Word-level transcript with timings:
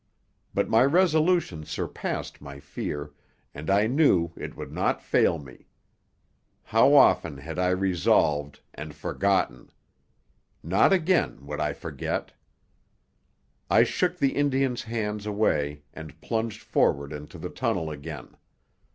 But 0.55 0.67
my 0.67 0.83
resolution 0.83 1.63
surpassed 1.63 2.41
my 2.41 2.59
fear, 2.59 3.13
and 3.53 3.69
I 3.69 3.85
knew 3.85 4.31
it 4.35 4.57
would 4.57 4.71
not 4.71 4.99
fail 4.99 5.37
me. 5.37 5.67
How 6.63 6.95
often 6.95 7.37
had 7.37 7.59
I 7.59 7.69
resolved 7.69 8.61
and 8.73 8.95
forgotten. 8.95 9.69
Not 10.63 10.91
again 10.91 11.45
would 11.45 11.59
I 11.59 11.73
forget. 11.73 12.33
I 13.69 13.83
shook 13.83 14.17
the 14.17 14.35
Indian's 14.35 14.81
hands 14.81 15.27
away 15.27 15.83
and 15.93 16.19
plunged 16.19 16.63
forward 16.63 17.13
into 17.13 17.37
the 17.37 17.49
tunnel 17.49 17.91
again. 17.91 18.35